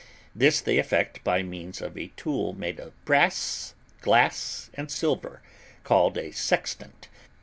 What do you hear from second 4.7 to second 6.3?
and silver, called